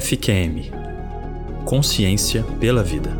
[0.00, 0.70] FQM
[1.66, 3.10] Consciência pela Vida.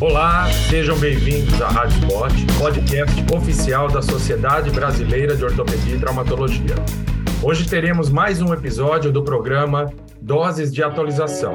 [0.00, 6.74] Olá, sejam bem-vindos à Rádio Bot, podcast oficial da Sociedade Brasileira de Ortopedia e Traumatologia.
[7.42, 9.92] Hoje teremos mais um episódio do programa
[10.22, 11.54] Doses de Atualização.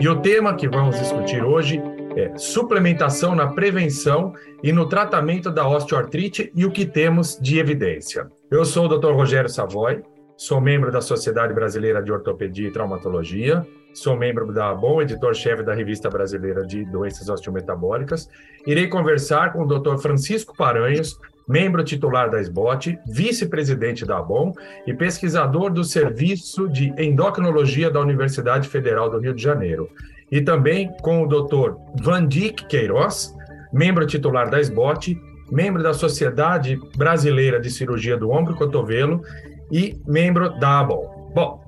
[0.00, 1.80] E o tema que vamos discutir hoje
[2.16, 4.32] é suplementação na prevenção
[4.64, 8.26] e no tratamento da osteoartrite e o que temos de evidência.
[8.50, 9.12] Eu sou o Dr.
[9.12, 10.02] Rogério Savoy,
[10.44, 13.64] Sou membro da Sociedade Brasileira de Ortopedia e Traumatologia.
[13.94, 18.28] Sou membro da ABOM, editor-chefe da Revista Brasileira de Doenças Osteometabólicas.
[18.66, 19.98] Irei conversar com o Dr.
[19.98, 21.16] Francisco Paranhos,
[21.48, 24.52] membro titular da SBOT, vice-presidente da ABOM
[24.84, 29.88] e pesquisador do Serviço de Endocrinologia da Universidade Federal do Rio de Janeiro.
[30.28, 31.76] E também com o Dr.
[32.02, 33.32] Vandic Queiroz,
[33.72, 35.16] membro titular da SBOT,
[35.52, 39.22] membro da Sociedade Brasileira de Cirurgia do Ombro e Cotovelo
[39.72, 41.32] e membro da ABOL.
[41.34, 41.64] Bom,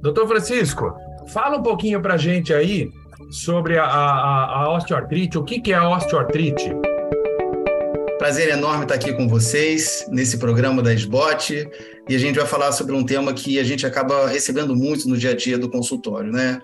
[0.00, 0.92] doutor Francisco,
[1.28, 2.90] fala um pouquinho para a gente aí
[3.30, 6.72] sobre a, a, a osteoartrite, o que, que é a osteoartrite?
[8.18, 11.68] Prazer enorme estar aqui com vocês nesse programa da SBOT
[12.08, 15.16] e a gente vai falar sobre um tema que a gente acaba recebendo muito no
[15.16, 16.60] dia a dia do consultório, né?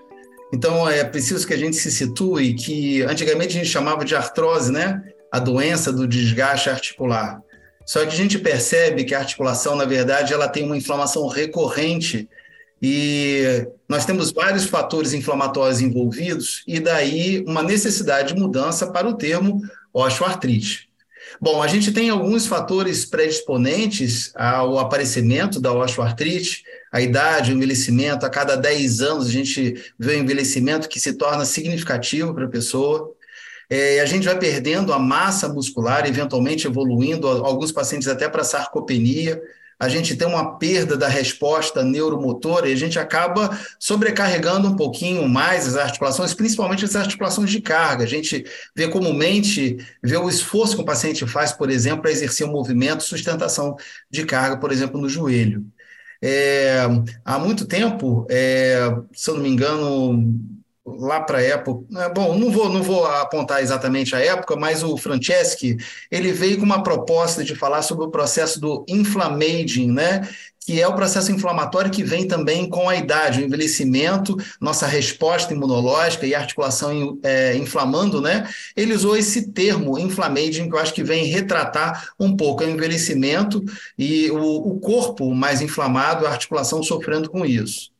[0.54, 4.72] Então é preciso que a gente se situe que antigamente a gente chamava de artrose,
[4.72, 5.02] né?
[5.32, 7.42] A doença do desgaste articular.
[7.88, 12.28] Só que a gente percebe que a articulação, na verdade, ela tem uma inflamação recorrente
[12.82, 19.14] e nós temos vários fatores inflamatórios envolvidos e daí uma necessidade de mudança para o
[19.14, 20.90] termo osteoartrite.
[21.40, 28.26] Bom, a gente tem alguns fatores predisponentes ao aparecimento da osteoartrite, a idade, o envelhecimento,
[28.26, 32.50] a cada 10 anos a gente vê um envelhecimento que se torna significativo para a
[32.50, 33.14] pessoa.
[33.70, 39.40] É, a gente vai perdendo a massa muscular, eventualmente evoluindo, alguns pacientes até para sarcopenia.
[39.78, 45.28] A gente tem uma perda da resposta neuromotora e a gente acaba sobrecarregando um pouquinho
[45.28, 48.02] mais as articulações, principalmente as articulações de carga.
[48.02, 52.44] A gente vê comumente, vê o esforço que o paciente faz, por exemplo, para exercer
[52.44, 53.76] um movimento, sustentação
[54.10, 55.64] de carga, por exemplo, no joelho.
[56.20, 56.80] É,
[57.24, 58.80] há muito tempo, é,
[59.12, 60.57] se eu não me engano,
[60.98, 61.84] lá para a época.
[62.14, 65.76] Bom, não vou, não vou apontar exatamente a época, mas o Franceschi
[66.10, 70.28] ele veio com uma proposta de falar sobre o processo do inflammaging, né?
[70.68, 75.54] que é o processo inflamatório que vem também com a idade, o envelhecimento, nossa resposta
[75.54, 78.46] imunológica e articulação é, inflamando, né?
[78.76, 83.64] Ele usou esse termo, inflammaging, que eu acho que vem retratar um pouco o envelhecimento
[83.96, 87.90] e o, o corpo mais inflamado, a articulação sofrendo com isso.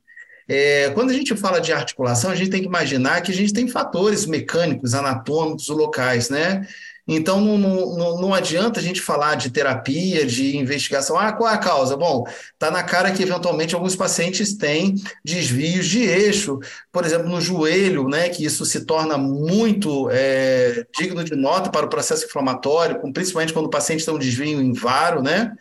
[0.49, 3.53] É, quando a gente fala de articulação, a gente tem que imaginar que a gente
[3.53, 6.67] tem fatores mecânicos, anatômicos, locais, né?
[7.11, 11.19] Então, não, não, não adianta a gente falar de terapia, de investigação.
[11.19, 11.97] Ah, qual é a causa?
[11.97, 14.95] Bom, está na cara que, eventualmente, alguns pacientes têm
[15.25, 16.59] desvios de eixo,
[16.93, 21.87] por exemplo, no joelho, né, que isso se torna muito é, digno de nota para
[21.87, 25.53] o processo inflamatório, principalmente quando o paciente tem um desvio em varo, né?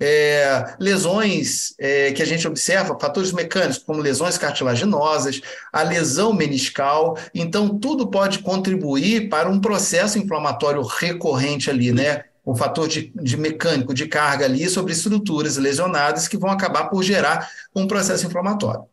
[0.00, 5.40] É, lesões é, que a gente observa, fatores mecânicos, como lesões cartilaginosas,
[5.72, 7.18] a lesão meniscal.
[7.34, 12.24] Então, tudo pode contribuir para um processo inflamatório recorrente ali, né?
[12.50, 17.02] Um fator de, de mecânico, de carga ali sobre estruturas lesionadas que vão acabar por
[17.02, 18.84] gerar um processo inflamatório.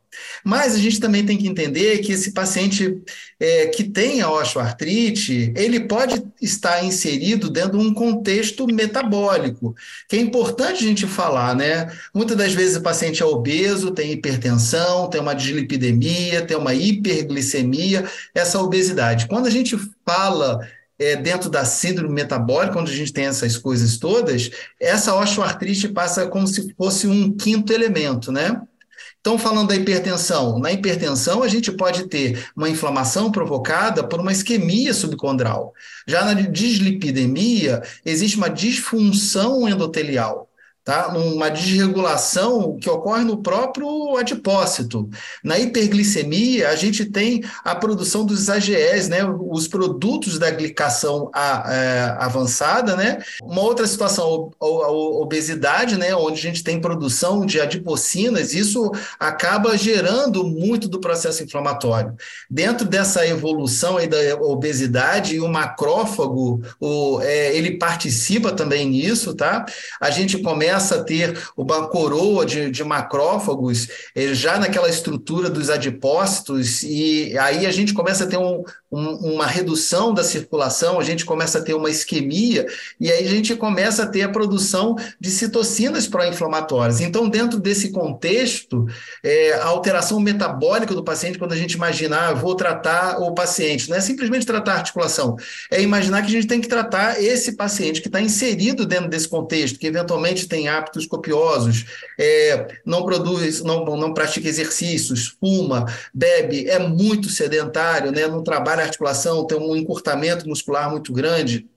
[0.43, 3.01] Mas a gente também tem que entender que esse paciente
[3.39, 9.75] é, que tem a osteoartrite, ele pode estar inserido dentro de um contexto metabólico,
[10.07, 11.91] que é importante a gente falar, né?
[12.13, 18.05] Muitas das vezes o paciente é obeso, tem hipertensão, tem uma dislipidemia, tem uma hiperglicemia,
[18.33, 19.27] essa obesidade.
[19.27, 20.59] Quando a gente fala
[20.97, 26.27] é, dentro da síndrome metabólica, onde a gente tem essas coisas todas, essa osteoartrite passa
[26.27, 28.61] como se fosse um quinto elemento, né?
[29.19, 34.31] Então, falando da hipertensão, na hipertensão a gente pode ter uma inflamação provocada por uma
[34.31, 35.73] isquemia subcondral.
[36.07, 40.47] Já na dislipidemia, existe uma disfunção endotelial
[40.85, 41.07] tá?
[41.07, 45.09] uma desregulação que ocorre no próprio adipócito.
[45.43, 49.25] Na hiperglicemia, a gente tem a produção dos AGEs, né?
[49.25, 52.95] os produtos da glicação é, avançada.
[52.95, 53.17] Né?
[53.41, 56.15] Uma outra situação, a, a obesidade, né?
[56.15, 62.13] onde a gente tem produção de adipocinas, isso acaba gerando muito do processo inflamatório.
[62.47, 69.65] Dentro dessa evolução aí da obesidade, o macrófago, o, é, ele participa também nisso, tá?
[69.99, 75.49] A gente começa começa a ter uma coroa de, de macrófagos eh, já naquela estrutura
[75.49, 78.61] dos adipócitos, e aí a gente começa a ter um,
[78.91, 82.65] um, uma redução da circulação, a gente começa a ter uma isquemia,
[82.99, 86.99] e aí a gente começa a ter a produção de citocinas pró-inflamatórias.
[86.99, 88.85] Então, dentro desse contexto,
[89.23, 93.89] é, a alteração metabólica do paciente, quando a gente imaginar, ah, vou tratar o paciente,
[93.89, 95.35] não é simplesmente tratar a articulação,
[95.71, 99.27] é imaginar que a gente tem que tratar esse paciente que está inserido dentro desse
[99.27, 101.85] contexto, que eventualmente tem hábitos copiosos,
[102.19, 108.83] é, não produz, não, não pratica exercícios, fuma, bebe, é muito sedentário, né, não trabalha
[108.83, 111.67] articulação, tem um encurtamento muscular muito grande.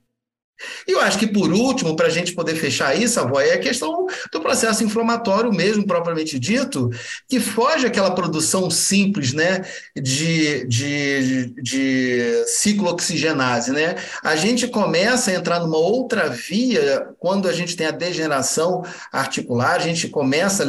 [0.87, 3.59] E eu acho que, por último, para a gente poder fechar isso, avó, é a
[3.59, 6.91] questão do processo inflamatório mesmo, propriamente dito,
[7.29, 9.65] que foge aquela produção simples né,
[9.95, 13.71] de, de, de ciclooxigenase.
[13.71, 13.97] Né?
[14.23, 18.83] A gente começa a entrar numa outra via quando a gente tem a degeneração
[19.13, 20.69] articular, a gente começa a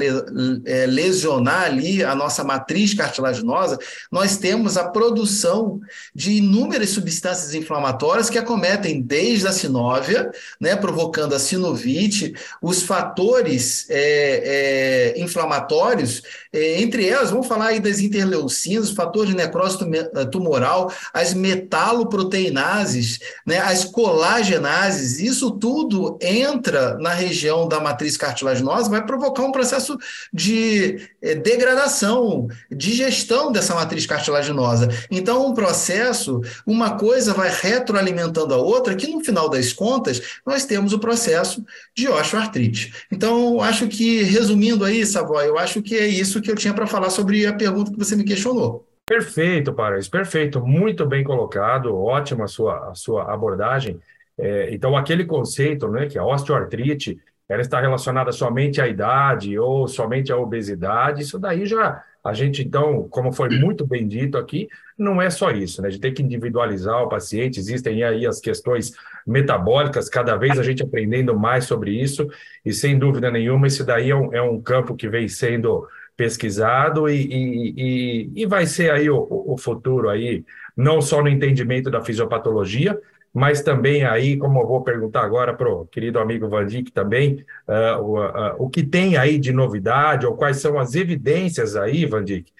[0.65, 3.77] é, lesionar ali a nossa matriz cartilaginosa,
[4.11, 5.79] nós temos a produção
[6.13, 12.83] de inúmeras substâncias inflamatórias que acometem desde a sinose sinóvia, né, provocando a sinovite, os
[12.83, 16.21] fatores é, é, inflamatórios,
[16.51, 21.33] é, entre elas, vamos falar aí das interleucinas, o fator de necrose eh, tumoral, as
[21.33, 29.51] metaloproteinases, né, as colagenases, isso tudo entra na região da matriz cartilaginosa, vai provocar um
[29.51, 29.97] processo
[30.33, 34.89] de é, degradação, digestão dessa matriz cartilaginosa.
[35.11, 40.65] Então, um processo, uma coisa vai retroalimentando a outra, que no final das contas, nós
[40.65, 42.93] temos o processo de osteoartrite.
[43.11, 46.87] Então, acho que, resumindo aí, Savoy, eu acho que é isso que eu tinha para
[46.87, 48.87] falar sobre a pergunta que você me questionou.
[49.05, 53.99] Perfeito, Paris, perfeito, muito bem colocado, ótima a sua, a sua abordagem.
[54.37, 59.87] É, então, aquele conceito, né, que a osteoartrite, ela está relacionada somente à idade ou
[59.87, 64.67] somente à obesidade, isso daí já a gente, então, como foi muito bem dito aqui,
[64.97, 65.87] não é só isso, né?
[65.87, 68.91] A gente tem que individualizar o paciente, existem aí as questões
[69.29, 72.27] metabólicas, cada vez a gente aprendendo mais sobre isso,
[72.65, 75.87] e sem dúvida nenhuma, esse daí é um, é um campo que vem sendo
[76.17, 80.43] pesquisado e, e, e, e vai ser aí o, o futuro aí,
[80.75, 82.99] não só no entendimento da fisiopatologia,
[83.33, 88.01] mas também aí, como eu vou perguntar agora para o querido amigo Vandic também, uh,
[88.01, 92.51] uh, uh, o que tem aí de novidade, ou quais são as evidências aí, Vandic,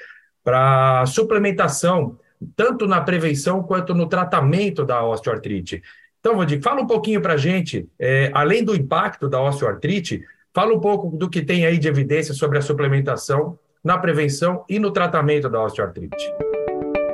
[0.43, 2.17] para suplementação,
[2.55, 5.81] tanto na prevenção quanto no tratamento da osteoartrite.
[6.19, 10.21] Então, Vandic, fala um pouquinho para a gente, é, além do impacto da osteoartrite,
[10.53, 14.79] fala um pouco do que tem aí de evidência sobre a suplementação na prevenção e
[14.79, 16.33] no tratamento da osteoartrite.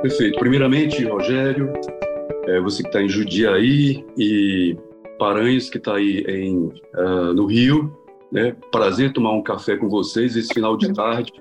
[0.02, 0.38] Perfeito.
[0.40, 1.72] Primeiramente, Rogério,
[2.46, 4.76] é, você que está em Judiaí e
[5.18, 7.96] Paranhos, que está aí em, uh, no Rio.
[8.30, 8.54] Né?
[8.72, 11.32] Prazer tomar um café com vocês esse final de tarde.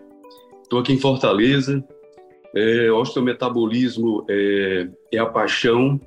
[0.61, 1.83] Estou aqui em Fortaleza.
[2.55, 5.99] É, osteometabolismo é, é a paixão,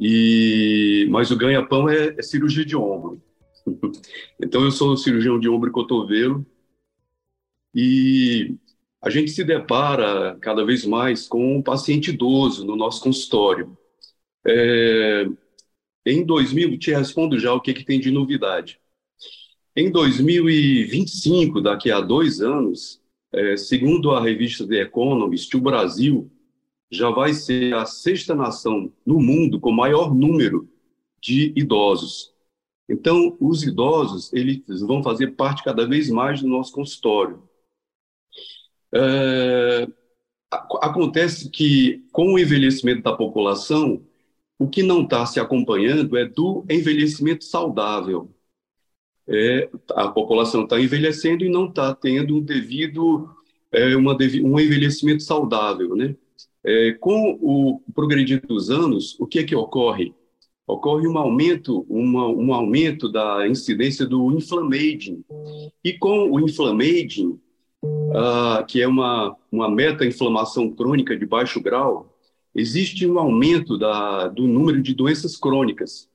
[0.00, 3.22] e mas o ganha-pão é, é cirurgia de ombro.
[4.40, 6.44] então eu sou cirurgião de ombro e cotovelo
[7.74, 8.54] e
[9.02, 13.76] a gente se depara cada vez mais com um paciente idoso no nosso consultório.
[14.46, 15.26] É,
[16.06, 18.80] em 2000, te respondo já o que, que tem de novidade.
[19.76, 23.00] Em 2025, daqui a dois anos,
[23.32, 26.30] é, segundo a revista The Economist, o Brasil
[26.90, 30.68] já vai ser a sexta nação no mundo com maior número
[31.20, 32.32] de idosos.
[32.88, 37.42] Então, os idosos eles vão fazer parte cada vez mais do nosso consultório.
[38.94, 39.88] É,
[40.82, 44.04] acontece que, com o envelhecimento da população,
[44.58, 48.30] o que não está se acompanhando é do envelhecimento saudável.
[49.26, 53.28] É, a população está envelhecendo e não está tendo um devido
[53.72, 56.14] é, uma, um envelhecimento saudável, né?
[56.64, 60.14] É, com o progredir dos anos, o que é que ocorre?
[60.66, 65.22] Ocorre um aumento, uma, um aumento da incidência do inflammaging.
[65.84, 67.38] E com o inflammaging,
[68.14, 72.16] ah, que é uma, uma meta-inflamação crônica de baixo grau,
[72.54, 76.08] existe um aumento da, do número de doenças crônicas.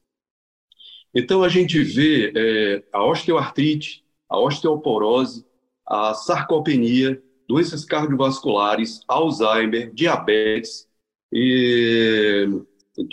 [1.14, 5.46] Então, a gente vê é, a osteoartrite, a osteoporose,
[5.86, 10.88] a sarcopenia, doenças cardiovasculares, Alzheimer, diabetes,
[11.34, 12.48] e,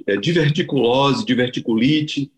[0.07, 2.31] é, diverticulose, diverticulite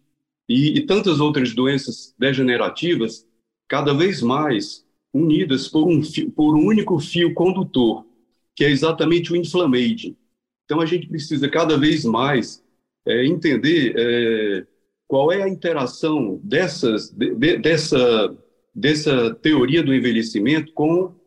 [0.49, 3.27] e, e tantas outras doenças degenerativas,
[3.67, 6.01] cada vez mais unidas por um,
[6.37, 8.07] por um único fio condutor,
[8.55, 10.17] que é exatamente o inflammaging.
[10.65, 12.63] Então, a gente precisa cada vez mais
[13.07, 14.67] é, entender é,
[15.09, 18.37] qual é a interação dessas, de, dessa,
[18.73, 21.18] dessa teoria do envelhecimento com,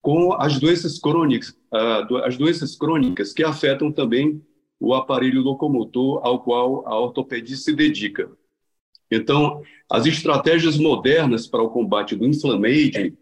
[0.00, 4.42] com as doenças crônicas, uh, as doenças crônicas que afetam também
[4.78, 8.30] o aparelho locomotor ao qual a ortopedia se dedica.
[9.10, 13.12] Então, as estratégias modernas para o combate do inflammation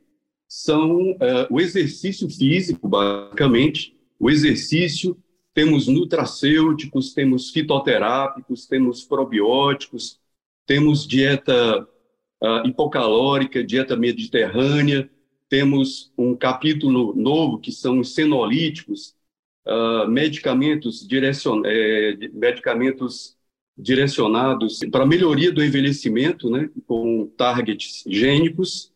[0.46, 5.16] são uh, o exercício físico, basicamente, o exercício,
[5.52, 10.20] temos nutracêuticos, temos fitoterápicos, temos probióticos,
[10.64, 11.86] temos dieta
[12.42, 15.10] uh, hipocalórica, dieta mediterrânea,
[15.48, 19.14] temos um capítulo novo que são os senolíticos,
[19.66, 21.62] uh, medicamentos, direcion...
[21.64, 23.38] É, medicamentos
[23.78, 28.92] direcionados para melhoria do envelhecimento, né, com targets gênicos,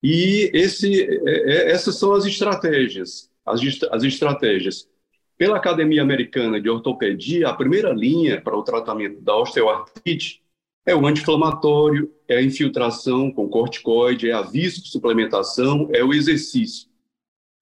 [0.00, 4.88] e esse, é, essas são as estratégias, as, as estratégias.
[5.36, 10.40] Pela Academia Americana de Ortopedia, a primeira linha para o tratamento da osteoartrite
[10.84, 16.88] é o anti-inflamatório, é a infiltração com corticoide, é a visco-suplementação, é o exercício.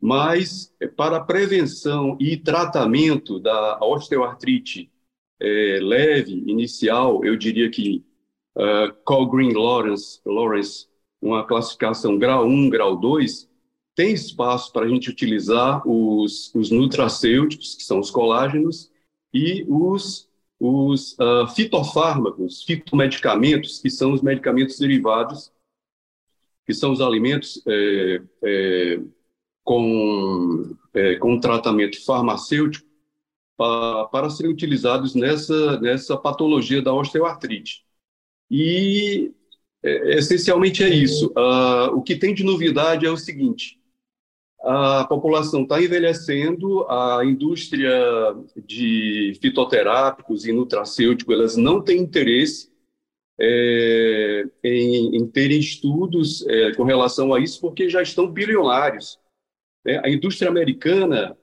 [0.00, 4.90] Mas é, para prevenção e tratamento da osteoartrite
[5.38, 8.04] é, leve, inicial, eu diria que
[8.56, 10.88] uh, Colgreen Lawrence, Lawrence
[11.20, 13.48] uma classificação grau 1, grau 2,
[13.94, 18.90] tem espaço para a gente utilizar os, os nutracêuticos, que são os colágenos,
[19.32, 20.29] e os,
[20.60, 25.50] os uh, fitofármacos, fitomedicamentos, que são os medicamentos derivados,
[26.66, 29.00] que são os alimentos é, é,
[29.64, 32.86] com, é, com tratamento farmacêutico
[33.56, 37.82] para, para serem utilizados nessa, nessa patologia da osteoartrite.
[38.50, 39.32] E
[39.82, 41.28] é, essencialmente é isso.
[41.28, 43.79] Uh, o que tem de novidade é o seguinte:
[44.62, 47.90] a população está envelhecendo, a indústria
[48.56, 52.70] de fitoterápicos e nutracêuticos elas não têm interesse
[53.40, 59.18] é, em, em, terem estudos é, com relação a isso, porque já estão bilionários.
[59.82, 59.98] Né?
[60.04, 61.36] A indústria americana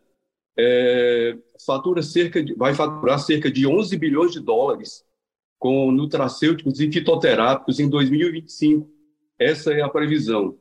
[0.56, 5.04] é, fatura cerca de, vai faturar cerca de 11 bilhões de dólares
[5.58, 8.88] com nutracêuticos e fitoterápicos em 2025.
[9.40, 10.56] Essa é a previsão.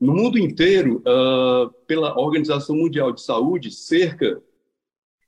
[0.00, 4.42] No mundo inteiro, uh, pela Organização Mundial de Saúde, cerca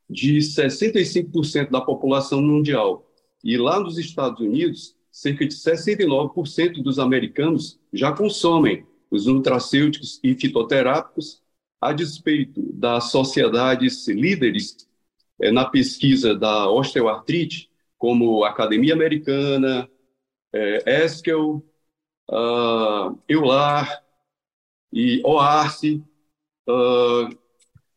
[0.09, 3.07] de 65% da população mundial.
[3.45, 10.35] E lá nos Estados Unidos, cerca de 69% dos americanos já consomem os nutracêuticos e
[10.35, 11.43] fitoterápicos,
[11.79, 14.88] a despeito das sociedades líderes
[15.41, 19.88] eh, na pesquisa da osteoartrite, como Academia Americana,
[20.52, 21.62] é, Eskel,
[22.31, 24.02] uh, EULAR
[24.93, 26.03] e OARCE,
[26.69, 27.37] uh,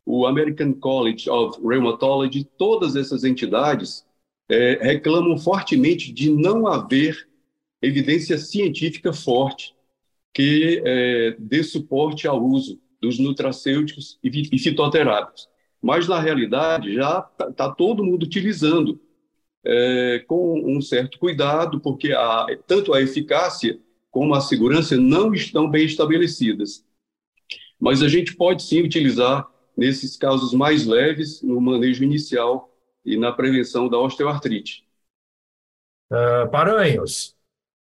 [0.05, 4.05] o American College of Rheumatology, todas essas entidades
[4.47, 7.27] é, reclamam fortemente de não haver
[7.81, 9.75] evidência científica forte
[10.33, 15.47] que é, dê suporte ao uso dos nutracêuticos e, e fitoterápicos.
[15.81, 18.99] Mas, na realidade, já está tá todo mundo utilizando
[19.63, 23.79] é, com um certo cuidado, porque a, tanto a eficácia
[24.15, 26.85] como a segurança não estão bem estabelecidas.
[27.77, 29.45] Mas a gente pode sim utilizar
[29.75, 34.87] nesses casos mais leves, no manejo inicial e na prevenção da osteoartrite.
[36.09, 37.35] Uh, Paranhos,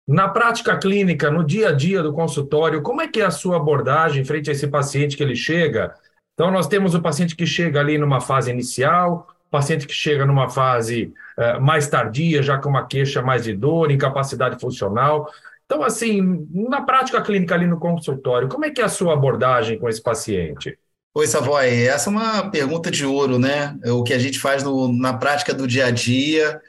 [0.08, 3.58] na prática clínica, no dia a dia do consultório, como é que é a sua
[3.58, 5.94] abordagem frente a esse paciente que ele chega?
[6.32, 10.50] Então, nós temos o paciente que chega ali numa fase inicial, paciente que chega numa
[10.50, 15.30] fase uh, mais tardia, já com uma queixa mais de dor, incapacidade funcional.
[15.74, 19.76] Então, assim, na prática clínica ali no consultório, como é que é a sua abordagem
[19.76, 20.78] com esse paciente?
[21.12, 23.76] Oi, Savoy, essa é uma pergunta de ouro, né?
[23.82, 26.60] É o que a gente faz no, na prática do dia a dia.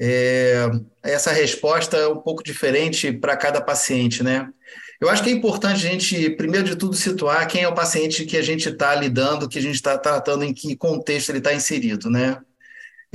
[0.00, 0.70] É,
[1.02, 4.48] essa resposta é um pouco diferente para cada paciente, né?
[5.00, 8.24] Eu acho que é importante a gente, primeiro de tudo, situar quem é o paciente
[8.24, 11.52] que a gente está lidando, que a gente está tratando, em que contexto ele está
[11.52, 12.40] inserido, né?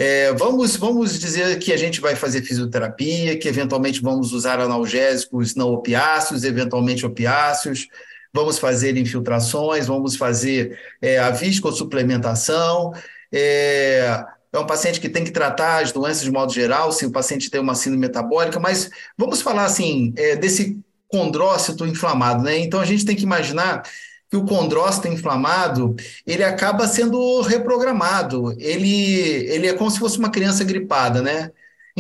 [0.01, 5.55] É, vamos, vamos dizer que a gente vai fazer fisioterapia, que eventualmente vamos usar analgésicos
[5.55, 7.85] não opiáceos, eventualmente opiáceos,
[8.33, 12.93] vamos fazer infiltrações, vamos fazer é, a viscosuplementação.
[13.29, 17.11] É, é um paciente que tem que tratar as doenças de modo geral, se o
[17.11, 20.79] paciente tem uma síndrome metabólica, mas vamos falar assim, é, desse
[21.09, 22.57] condrócito inflamado, né?
[22.57, 23.83] Então a gente tem que imaginar
[24.29, 25.95] que o condrócito inflamado
[26.25, 28.53] ele acaba sendo reprogramado.
[28.59, 31.51] Ele, ele é como se fosse uma criança gripada, né?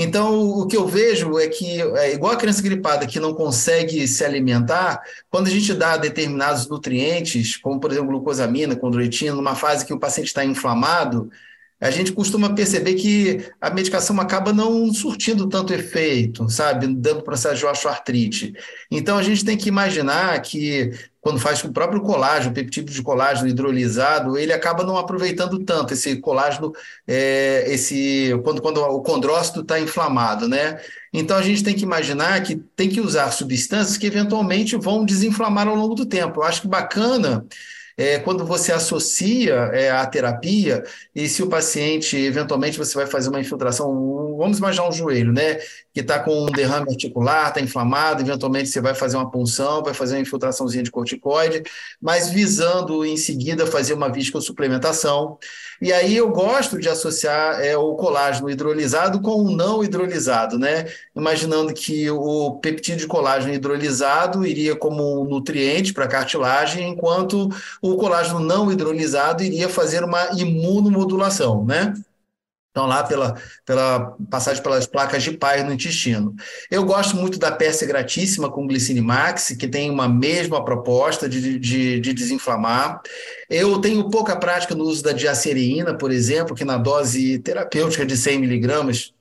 [0.01, 4.07] Então, o que eu vejo é que, é igual a criança gripada que não consegue
[4.07, 9.85] se alimentar, quando a gente dá determinados nutrientes, como por exemplo glucosamina, condroitina, numa fase
[9.85, 11.29] que o paciente está inflamado,
[11.81, 17.55] a gente costuma perceber que a medicação acaba não surtindo tanto efeito, sabe, dando processo
[17.55, 18.53] de osteoartrite.
[18.91, 23.01] Então a gente tem que imaginar que quando faz com o próprio colágeno, peptídeo de
[23.03, 26.71] colágeno hidrolisado, ele acaba não aproveitando tanto esse colágeno,
[27.05, 30.79] é, esse quando, quando o condrócito está inflamado, né?
[31.13, 35.67] Então a gente tem que imaginar que tem que usar substâncias que eventualmente vão desinflamar
[35.67, 36.39] ao longo do tempo.
[36.39, 37.45] Eu acho que bacana
[37.99, 43.27] é, quando você associa é, a terapia, e se o paciente, eventualmente, você vai fazer
[43.27, 45.55] uma infiltração, vamos imaginar um joelho, né?
[45.93, 49.93] Que está com um derrame articular, está inflamado, eventualmente você vai fazer uma punção, vai
[49.93, 51.61] fazer uma infiltraçãozinha de corticoide,
[52.01, 55.37] mas visando em seguida fazer uma suplementação.
[55.81, 60.85] E aí eu gosto de associar é, o colágeno hidrolisado com o não hidrolisado, né?
[61.15, 67.49] Imaginando que o peptídeo de colágeno hidrolisado iria como um nutriente para a cartilagem, enquanto
[67.81, 71.93] o colágeno não hidrolisado iria fazer uma imunomodulação, né?
[72.71, 76.35] Então, lá pela, pela passagem pelas placas de Pais no intestino.
[76.69, 81.99] Eu gosto muito da Perse Gratíssima com Glicinimax, que tem uma mesma proposta de, de,
[81.99, 83.01] de, desinflamar.
[83.49, 88.15] Eu tenho pouca prática no uso da diacereína, por exemplo, que na dose terapêutica de
[88.15, 89.13] 100 miligramas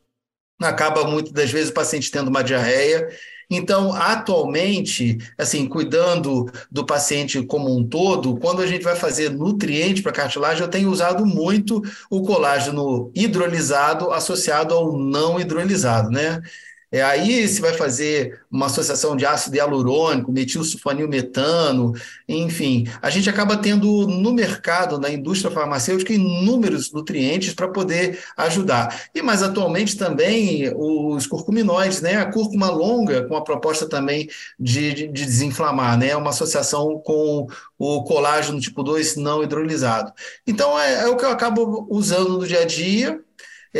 [0.60, 3.08] acaba muitas das vezes o paciente tendo uma diarreia
[3.50, 10.02] então, atualmente, assim, cuidando do paciente como um todo, quando a gente vai fazer nutriente
[10.02, 16.42] para cartilagem, eu tenho usado muito o colágeno hidrolisado associado ao não hidrolisado, né?
[16.90, 21.92] É, aí se vai fazer uma associação de ácido hialurônico, metilsulfonilmetano,
[22.26, 29.02] enfim, a gente acaba tendo no mercado, na indústria farmacêutica, inúmeros nutrientes para poder ajudar.
[29.14, 32.16] E mais atualmente também os curcuminoides, né?
[32.16, 34.28] A cúrcuma longa, com a proposta também
[34.58, 36.16] de, de, de desinflamar, né?
[36.16, 37.46] Uma associação com
[37.78, 40.12] o colágeno tipo 2 não hidrolisado.
[40.46, 43.20] Então é, é o que eu acabo usando no dia a dia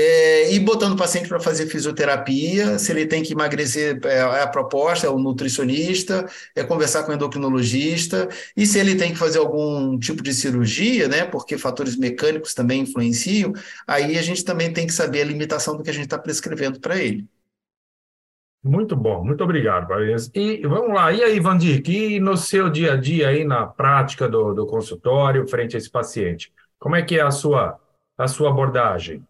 [0.00, 4.42] é, e botando o paciente para fazer fisioterapia, se ele tem que emagrecer, é, é,
[4.42, 6.24] a proposta, é o nutricionista,
[6.54, 11.08] é conversar com o endocrinologista, e se ele tem que fazer algum tipo de cirurgia,
[11.08, 13.52] né, porque fatores mecânicos também influenciam,
[13.88, 16.78] aí a gente também tem que saber a limitação do que a gente está prescrevendo
[16.78, 17.26] para ele.
[18.62, 20.30] Muito bom, muito obrigado, Paris.
[20.32, 24.28] E vamos lá, e aí, Vandir, que no seu dia a dia aí na prática
[24.28, 27.80] do, do consultório, frente a esse paciente, como é que é a sua,
[28.16, 29.26] a sua abordagem?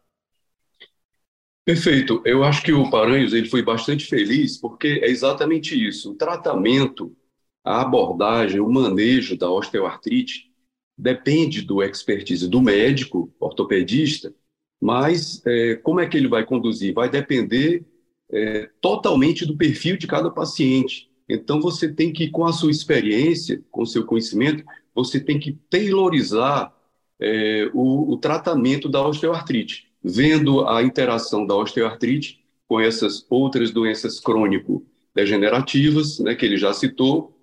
[1.68, 2.22] Perfeito.
[2.24, 6.12] Eu acho que o Paranhos ele foi bastante feliz porque é exatamente isso.
[6.12, 7.14] O tratamento,
[7.62, 10.50] a abordagem, o manejo da osteoartrite
[10.96, 14.34] depende do expertise do médico, ortopedista,
[14.80, 16.94] mas é, como é que ele vai conduzir?
[16.94, 17.84] Vai depender
[18.32, 21.10] é, totalmente do perfil de cada paciente.
[21.28, 25.52] Então, você tem que, com a sua experiência, com o seu conhecimento, você tem que
[25.68, 26.74] tailorizar
[27.20, 34.20] é, o, o tratamento da osteoartrite vendo a interação da osteoartrite com essas outras doenças
[34.20, 37.34] crônico-degenerativas, né, que ele já citou,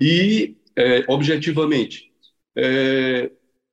[0.00, 2.10] e, é, objetivamente,
[2.56, 3.30] é,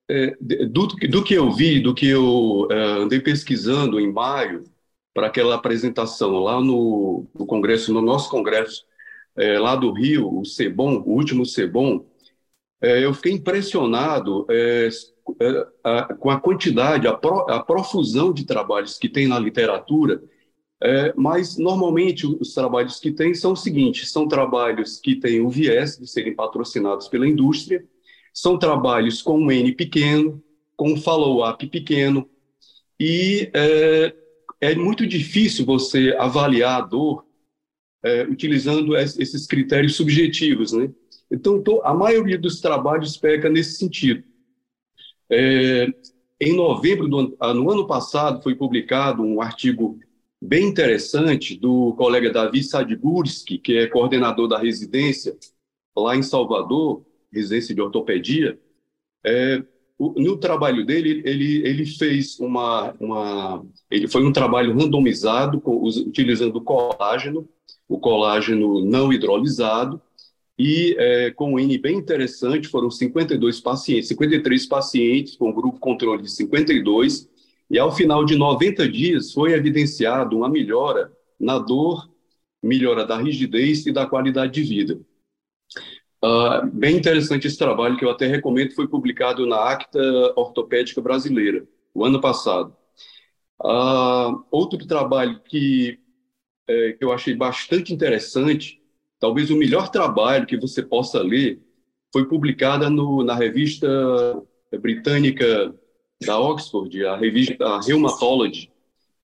[0.10, 4.64] é, do, do, que eu vi, do que eu é, andei pesquisando em maio,
[5.14, 8.86] para aquela apresentação lá no, no, congresso, no nosso congresso
[9.36, 12.06] é, lá do Rio, o CEBOM, o último CEBOM,
[12.82, 14.46] é, eu fiquei impressionado
[15.40, 20.22] é, com a quantidade, a, pro, a, profusão de trabalhos que tem na literatura,
[20.82, 25.50] é, mas normalmente os trabalhos que tem são os seguintes: são trabalhos que têm o
[25.50, 27.84] viés de serem patrocinados pela indústria,
[28.34, 30.42] são trabalhos com um N pequeno,
[30.76, 32.30] com um follow-up pequeno,
[33.00, 34.16] e é,
[34.62, 37.26] é, muito difícil você avaliar a dor
[38.04, 40.90] é, utilizando esses critérios subjetivos, né?
[41.32, 44.24] Então, a maioria dos trabalhos peca nesse sentido.
[45.32, 45.88] É,
[46.42, 50.00] em novembro do ah, no ano passado foi publicado um artigo
[50.42, 55.38] bem interessante do colega Davi Sadgurski, que é coordenador da residência
[55.96, 58.58] lá em Salvador, residência de ortopedia.
[59.26, 59.62] É,
[60.00, 66.62] no trabalho dele, ele, ele fez uma, uma ele foi um trabalho randomizado com, utilizando
[66.62, 67.48] colágeno,
[67.88, 70.02] o colágeno não hidrolisado,
[70.60, 76.22] e é, com um N bem interessante, foram 52 pacientes, 53 pacientes com grupo controle
[76.22, 77.30] de 52,
[77.72, 82.10] e ao final de 90 dias foi evidenciado uma melhora na dor,
[82.62, 85.00] melhora da rigidez e da qualidade de vida.
[86.22, 90.02] Uh, bem interessante esse trabalho que eu até recomendo, foi publicado na Acta
[90.36, 92.76] Ortopédica Brasileira, o ano passado.
[93.62, 95.98] Uh, outro trabalho que,
[96.68, 98.79] é, que eu achei bastante interessante
[99.20, 101.62] talvez o melhor trabalho que você possa ler
[102.12, 103.88] foi publicada no, na revista
[104.82, 105.74] britânica
[106.26, 108.72] da Oxford, a revista a Rheumatology.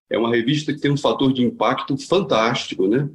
[0.10, 3.10] É uma revista que tem um fator de impacto fantástico, né?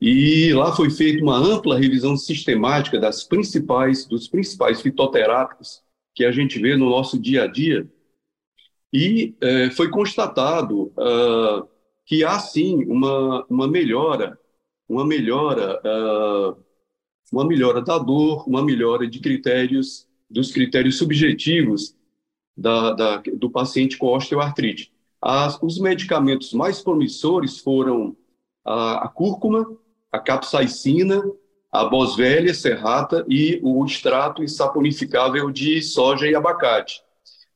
[0.00, 5.82] E lá foi feita uma ampla revisão sistemática das principais, dos principais fitoterápicos
[6.14, 7.88] que a gente vê no nosso dia a dia.
[8.92, 11.66] E é, foi constatado uh,
[12.04, 14.38] que há sim uma, uma melhora,
[14.88, 16.56] uma melhora, uh,
[17.32, 21.94] uma melhora da dor, uma melhora de critérios, dos critérios subjetivos
[22.56, 24.92] da, da, do paciente com osteoartrite.
[25.20, 28.16] As, os medicamentos mais promissores foram
[28.64, 29.66] a, a cúrcuma,
[30.10, 31.22] a capsaicina,
[31.70, 37.02] a boswellia serrata e o extrato insaponificável de soja e abacate.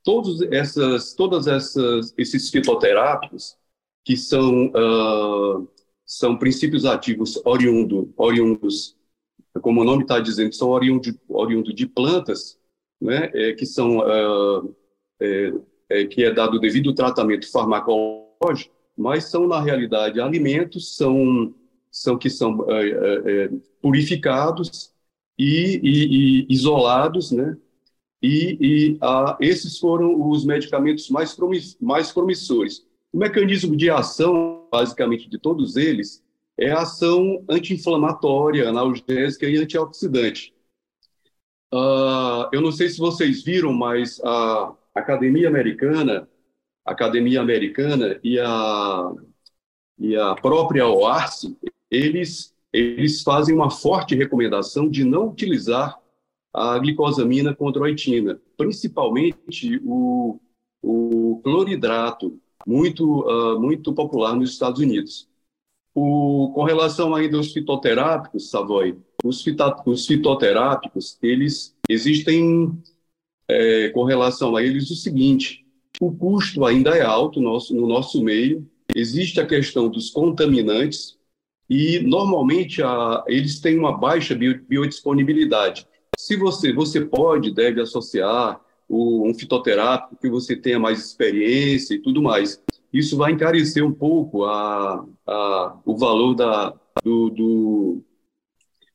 [0.03, 3.57] Todos essas, todas essas, esses fitoterápicos,
[4.05, 5.69] que são, uh,
[6.11, 8.97] são princípios ativos oriundo, oriundos,
[9.63, 12.59] como o nome está dizendo, são oriundos oriundo de plantas,
[13.01, 14.77] né, é, que são uh,
[15.21, 15.53] é,
[15.89, 21.55] é, que é dado devido tratamento farmacológico, mas são na realidade alimentos, são
[21.93, 24.93] são que são é, é, é, purificados
[25.39, 27.57] e, e, e, isolados, né?
[28.21, 31.37] E, e a, esses foram os medicamentos mais,
[31.81, 32.85] mais promissores.
[33.13, 36.23] O mecanismo de ação, basicamente, de todos eles
[36.59, 40.55] é a ação anti-inflamatória, analgésica e antioxidante.
[41.73, 46.29] Uh, eu não sei se vocês viram, mas a Academia Americana,
[46.85, 49.13] Academia Americana e a,
[49.99, 51.53] e a própria OARS,
[51.91, 55.99] eles, eles fazem uma forte recomendação de não utilizar
[56.53, 60.41] a glicosamina condroitina, principalmente o,
[60.83, 65.29] o cloridrato, muito, uh, muito popular nos Estados Unidos.
[65.95, 72.81] O, com relação ainda aos fitoterápicos, Savoy, os, fita, os fitoterápicos, eles existem
[73.49, 75.67] é, com relação a eles o seguinte:
[76.01, 81.19] o custo ainda é alto no nosso, no nosso meio, existe a questão dos contaminantes,
[81.69, 85.87] e normalmente a, eles têm uma baixa bio, biodisponibilidade.
[86.17, 91.99] Se você, você pode, deve associar o, um fitoterápico que você tenha mais experiência e
[91.99, 92.61] tudo mais.
[92.93, 96.75] Isso vai encarecer um pouco a, a, o valor da,
[97.05, 98.03] do, do,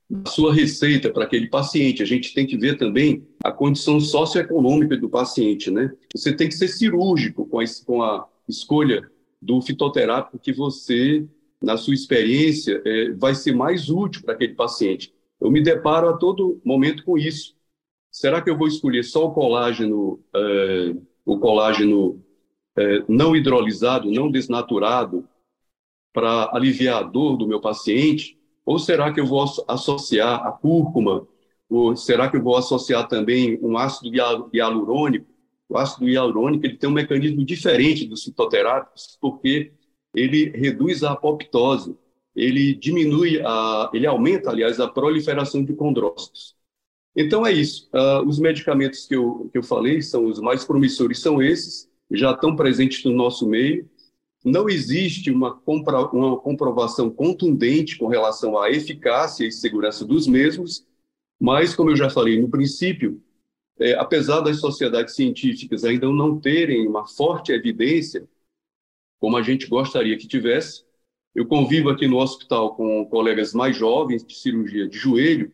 [0.10, 2.04] da sua receita para aquele paciente.
[2.04, 5.92] A gente tem que ver também a condição socioeconômica do paciente, né?
[6.14, 9.10] Você tem que ser cirúrgico com a, com a escolha
[9.42, 11.26] do fitoterápico que você
[11.62, 15.14] na sua experiência, é, vai ser mais útil para aquele paciente.
[15.42, 17.55] Eu me deparo a todo momento com isso.
[18.16, 22.24] Será que eu vou escolher só o colágeno, é, o colágeno
[22.74, 25.28] é, não hidrolisado, não desnaturado,
[26.14, 28.40] para aliviar a dor do meu paciente?
[28.66, 31.28] Ou será que eu vou associar a cúrcuma?
[31.70, 34.10] Ou será que eu vou associar também um ácido
[34.54, 35.28] hialurônico?
[35.68, 39.74] O ácido hialurônico ele tem um mecanismo diferente dos fitoterápicos, porque
[40.16, 41.98] ele reduz a apoptose,
[42.34, 46.55] ele diminui, a, ele aumenta, aliás, a proliferação de condrócitos.
[47.16, 47.90] Então é isso.
[47.94, 52.32] Uh, os medicamentos que eu, que eu falei são os mais promissores, são esses, já
[52.32, 53.90] estão presentes no nosso meio.
[54.44, 60.86] Não existe uma, compra, uma comprovação contundente com relação à eficácia e segurança dos mesmos,
[61.40, 63.22] mas, como eu já falei no princípio,
[63.80, 68.28] é, apesar das sociedades científicas ainda não terem uma forte evidência
[69.20, 70.86] como a gente gostaria que tivesse.
[71.34, 75.52] Eu convivo aqui no hospital com colegas mais jovens de cirurgia de joelho,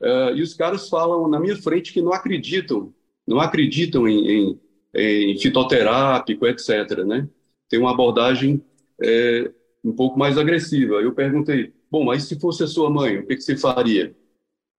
[0.00, 2.92] uh, e os caras falam na minha frente que não acreditam,
[3.26, 4.60] não acreditam em, em,
[4.94, 7.04] em fitoterápico, etc.
[7.04, 7.28] Né?
[7.68, 8.62] Tem uma abordagem
[9.02, 9.50] é,
[9.84, 10.94] um pouco mais agressiva.
[10.94, 14.14] Eu perguntei, bom, mas se fosse a sua mãe, o que, que você faria?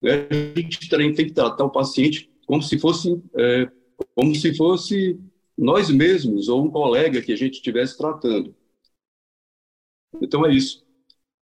[0.03, 3.69] É, a gente tem que tratar o paciente como se fosse, é,
[4.13, 5.19] como se fosse
[5.57, 8.55] nós mesmos ou um colega que a gente estivesse tratando.
[10.21, 10.84] Então é isso.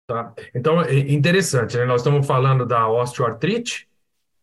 [0.05, 0.33] Tá.
[0.53, 1.85] Então, é interessante, né?
[1.85, 3.87] Nós estamos falando da osteoartrite,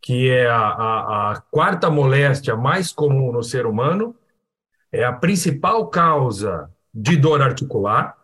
[0.00, 4.16] que é a, a, a, quarta moléstia mais comum no ser humano,
[4.90, 8.16] é a principal causa de dor articular.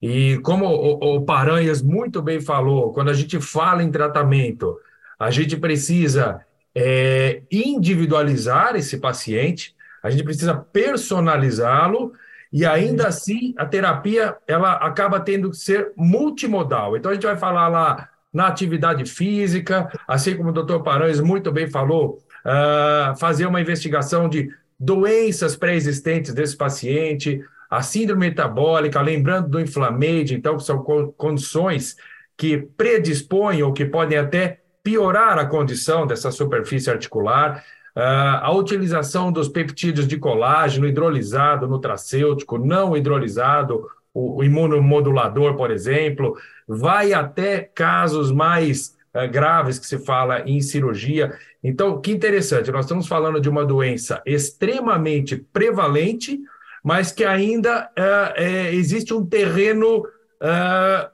[0.00, 4.78] E como o, o Paranhas muito bem falou, quando a gente fala em tratamento,
[5.18, 12.12] a gente precisa é, individualizar esse paciente, a gente precisa personalizá-lo
[12.56, 16.96] e ainda assim a terapia ela acaba tendo que ser multimodal.
[16.96, 21.52] Então a gente vai falar lá na atividade física, assim como o doutor Paranhos muito
[21.52, 22.16] bem falou,
[22.46, 24.48] uh, fazer uma investigação de
[24.80, 30.82] doenças pré-existentes desse paciente, a síndrome metabólica, lembrando do inflamade, então, que são
[31.14, 31.94] condições
[32.38, 37.62] que predispõem ou que podem até piorar a condição dessa superfície articular
[37.98, 47.12] a utilização dos peptídeos de colágeno hidrolisado, nutracêutico, não hidrolisado, o, imunomodulador, por exemplo, vai
[47.12, 51.36] até casos mais uh, graves que se fala em cirurgia.
[51.62, 56.40] Então, que interessante, nós estamos falando de uma doença extremamente prevalente,
[56.82, 60.02] mas que ainda uh, é, existe um terreno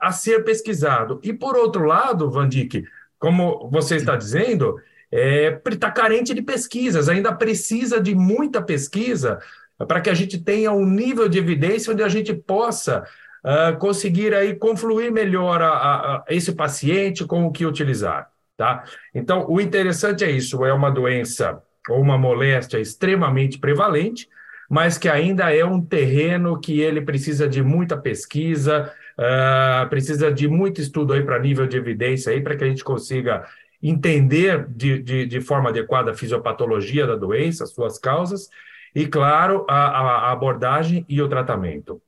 [0.00, 1.20] a ser pesquisado.
[1.22, 2.84] E, por outro lado, Vandic,
[3.20, 4.80] como você está dizendo,
[5.12, 9.38] está é, tá carente de pesquisas, ainda precisa de muita pesquisa
[9.87, 13.05] para que a gente tenha um nível de evidência onde a gente possa
[13.44, 18.31] uh, conseguir aí confluir melhor a, a, a esse paciente com o que utilizar.
[18.57, 18.85] Tá?
[19.14, 24.29] Então, o interessante é isso: é uma doença ou uma moléstia extremamente prevalente,
[24.70, 30.46] mas que ainda é um terreno que ele precisa de muita pesquisa, uh, precisa de
[30.46, 33.44] muito estudo aí para nível de evidência aí para que a gente consiga
[33.82, 38.48] entender de, de, de, forma adequada a fisiopatologia da doença, suas causas,
[38.94, 42.00] e, claro, a, a abordagem e o tratamento.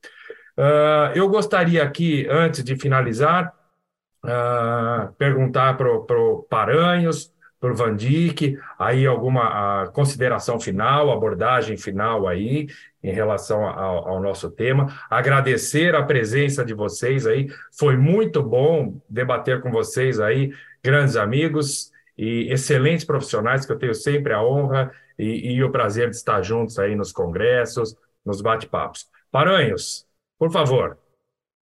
[0.56, 3.52] Uh, eu gostaria aqui, antes de finalizar,
[4.24, 7.34] uh, perguntar para o Paranhos,
[7.64, 7.96] para o Van
[8.78, 12.66] aí alguma consideração final, abordagem final aí,
[13.02, 14.94] em relação ao, ao, nosso tema.
[15.08, 20.52] Agradecer a presença de vocês aí, foi muito bom debater com vocês aí,
[20.84, 26.10] grandes amigos e excelentes profissionais que eu tenho sempre a honra e, e o prazer
[26.10, 29.08] de estar juntos aí nos congressos, nos bate-papos.
[29.30, 30.06] Paranhos,
[30.38, 30.98] por favor.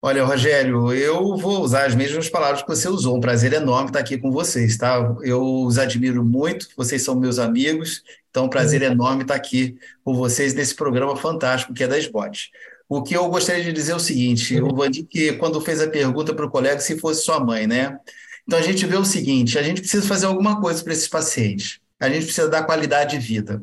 [0.04, 3.16] Olha, Rogério, eu vou usar as mesmas palavras que você usou.
[3.16, 4.96] Um prazer enorme estar aqui com vocês, tá?
[5.22, 10.12] Eu os admiro muito, vocês são meus amigos, então um prazer enorme estar aqui com
[10.14, 12.50] vocês nesse programa fantástico que é da SBOT.
[12.88, 15.88] O que eu gostaria de dizer é o seguinte: o Vandi, que quando fez a
[15.88, 17.96] pergunta para o colega se fosse sua mãe, né?
[18.46, 21.80] Então a gente vê o seguinte: a gente precisa fazer alguma coisa para esses pacientes,
[22.00, 23.62] a gente precisa dar qualidade de vida.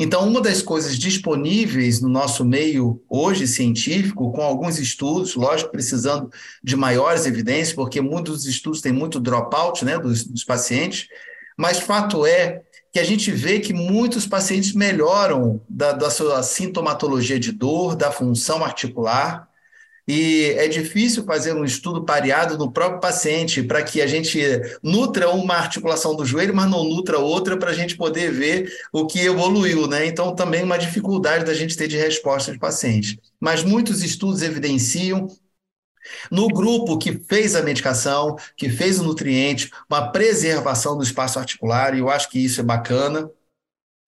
[0.00, 6.30] Então, uma das coisas disponíveis no nosso meio hoje científico, com alguns estudos, lógico, precisando
[6.62, 11.08] de maiores evidências, porque muitos dos estudos têm muito dropout né, dos, dos pacientes,
[11.56, 12.62] mas fato é
[12.92, 18.12] que a gente vê que muitos pacientes melhoram da, da sua sintomatologia de dor, da
[18.12, 19.47] função articular,
[20.08, 24.40] e é difícil fazer um estudo pareado no próprio paciente para que a gente
[24.82, 29.06] nutra uma articulação do joelho, mas não nutra outra para a gente poder ver o
[29.06, 30.06] que evoluiu, né?
[30.06, 33.20] Então, também uma dificuldade da gente ter de resposta de paciente.
[33.38, 35.28] Mas muitos estudos evidenciam
[36.30, 41.94] no grupo que fez a medicação, que fez o nutriente, uma preservação do espaço articular,
[41.94, 43.30] e eu acho que isso é bacana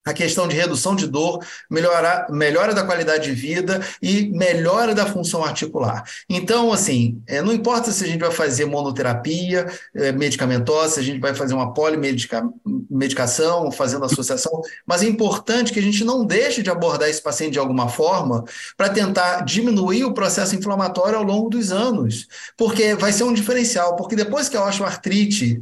[0.04, 5.04] a questão de redução de dor, melhora, melhora da qualidade de vida e melhora da
[5.04, 6.04] função articular.
[6.28, 11.02] Então, assim, é, não importa se a gente vai fazer monoterapia é, medicamentosa, se a
[11.02, 16.62] gente vai fazer uma polimedicação, fazendo associação, mas é importante que a gente não deixe
[16.62, 18.44] de abordar esse paciente de alguma forma
[18.78, 23.96] para tentar diminuir o processo inflamatório ao longo dos anos, porque vai ser um diferencial,
[23.96, 25.60] porque depois que a osteoartrite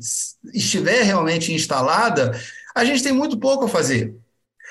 [0.55, 2.39] estiver realmente instalada,
[2.75, 4.15] a gente tem muito pouco a fazer.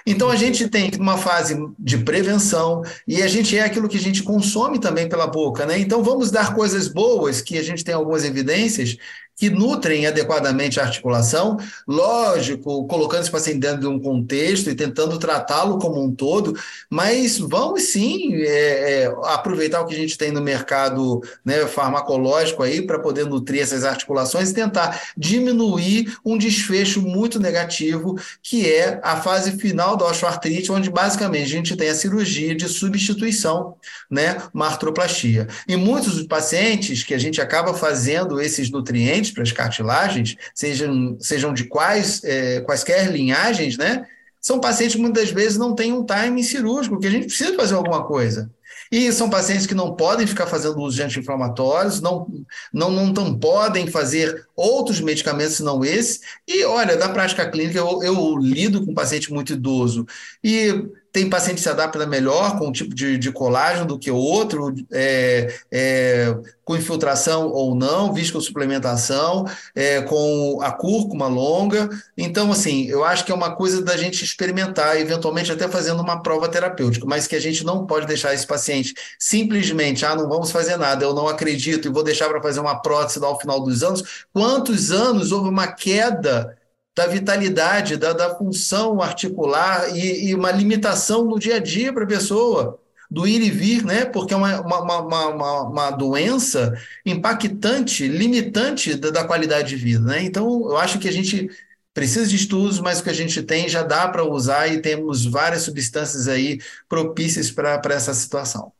[0.05, 4.01] Então a gente tem uma fase de prevenção e a gente é aquilo que a
[4.01, 5.79] gente consome também pela boca, né?
[5.79, 8.97] Então vamos dar coisas boas que a gente tem algumas evidências
[9.38, 15.19] que nutrem adequadamente a articulação, lógico, colocando esse paciente dentro de um contexto e tentando
[15.19, 16.58] tratá-lo como um todo,
[16.89, 22.63] mas vamos sim é, é, aproveitar o que a gente tem no mercado né, farmacológico
[22.63, 29.00] aí para poder nutrir essas articulações e tentar diminuir um desfecho muito negativo, que é
[29.04, 33.76] a fase final da osteoartrite, onde basicamente a gente tem a cirurgia de substituição,
[34.10, 35.47] né, uma artroplastia.
[35.67, 41.18] E muitos dos pacientes que a gente acaba fazendo esses nutrientes, para as cartilagens, sejam,
[41.20, 44.06] sejam de quais, é, quaisquer linhagens, né?
[44.40, 47.76] São pacientes que muitas vezes não têm um time cirúrgico, que a gente precisa fazer
[47.76, 48.50] alguma coisa.
[48.92, 52.28] E são pacientes que não podem ficar fazendo uso de anti-inflamatórios, não,
[52.72, 56.22] não, não, não podem fazer outros medicamentos senão esse.
[56.48, 60.06] E olha, na prática clínica, eu, eu lido com paciente muito idoso
[60.44, 64.12] e tem paciente que se adapta melhor com um tipo de, de colágeno do que
[64.12, 71.89] o outro, é, é, com infiltração ou não, visco suplementação, é, com a cúrcuma longa.
[72.17, 76.22] Então, assim, eu acho que é uma coisa da gente experimentar, eventualmente até fazendo uma
[76.22, 80.52] prova terapêutica, mas que a gente não pode deixar esse paciente simplesmente, ah, não vamos
[80.52, 83.82] fazer nada, eu não acredito e vou deixar para fazer uma prótese ao final dos
[83.82, 84.26] anos.
[84.34, 86.57] Quantos anos houve uma queda
[86.97, 92.03] da vitalidade, da, da função articular e, e, uma limitação no dia a dia para
[92.03, 92.79] a pessoa,
[93.10, 94.03] do ir e vir, né?
[94.03, 96.73] Porque é uma, uma, uma, uma, doença
[97.05, 100.23] impactante, limitante da, da qualidade de vida, né?
[100.23, 101.47] Então, eu acho que a gente
[101.93, 105.23] precisa de estudos, mas o que a gente tem já dá para usar e temos
[105.23, 108.71] várias substâncias aí propícias para essa situação.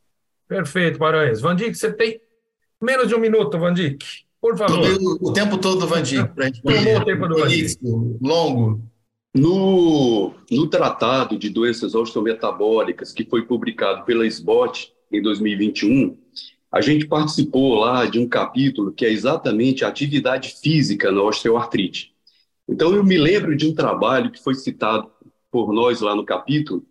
[0.48, 1.40] Perfeito, Paranhos.
[1.40, 2.20] Vandic, você tem
[2.82, 4.27] menos de um minuto, Vandic.
[4.40, 4.78] Por favor.
[5.20, 7.76] O, o tempo todo, Vandic, para a gente Tomou o tempo do Vandic.
[8.20, 8.82] Longo.
[9.34, 16.16] No, no Tratado de Doenças Osteometabólicas, que foi publicado pela SBOT em 2021,
[16.72, 22.12] a gente participou lá de um capítulo que é exatamente a atividade física na osteoartrite.
[22.68, 25.10] Então, eu me lembro de um trabalho que foi citado
[25.50, 26.84] por nós lá no capítulo,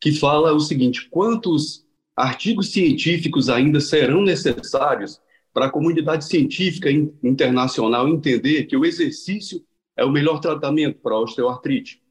[0.00, 1.84] que fala o seguinte: quantos
[2.16, 5.20] artigos científicos ainda serão necessários
[5.52, 9.62] para a comunidade científica internacional entender que o exercício
[9.96, 12.02] é o melhor tratamento para a osteoartrite?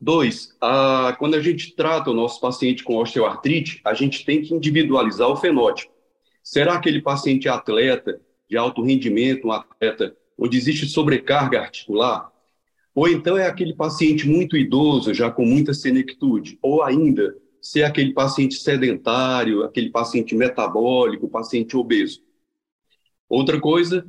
[0.00, 4.52] Dois, a, quando a gente trata o nosso paciente com osteoartrite, a gente tem que
[4.52, 5.92] individualizar o fenótipo.
[6.42, 12.30] Será aquele paciente atleta de alto rendimento, um atleta onde existe sobrecarga articular,
[12.94, 17.86] ou então é aquele paciente muito idoso, já com muita senectude, ou ainda se é
[17.86, 22.22] aquele paciente sedentário, aquele paciente metabólico, paciente obeso.
[23.34, 24.06] Outra coisa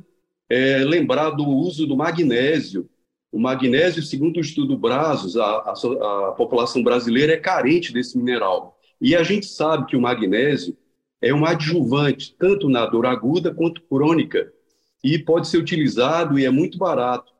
[0.48, 2.88] é lembrar do uso do magnésio.
[3.32, 8.78] O magnésio, segundo o estudo Brazos, a, a, a população brasileira é carente desse mineral.
[9.00, 10.76] E a gente sabe que o magnésio
[11.20, 14.52] é um adjuvante, tanto na dor aguda quanto crônica,
[15.02, 17.32] e pode ser utilizado e é muito barato.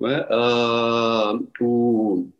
[0.00, 0.26] Né?
[0.30, 2.30] Ah, o,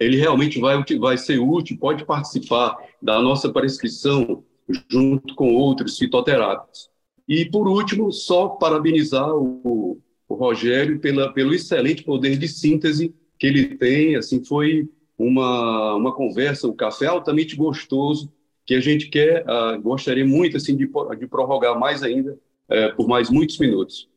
[0.00, 4.42] ele realmente vai, vai ser útil, pode participar da nossa prescrição
[4.90, 6.90] junto com outros fitoterápicos.
[7.28, 13.46] E, por último, só parabenizar o, o Rogério pela, pelo excelente poder de síntese que
[13.46, 14.16] ele tem.
[14.16, 14.88] Assim, foi
[15.18, 18.32] uma, uma conversa, um café altamente gostoso,
[18.64, 20.88] que a gente quer, uh, gostaria muito assim, de,
[21.18, 22.38] de prorrogar mais ainda
[22.68, 24.08] é, por mais muitos minutos.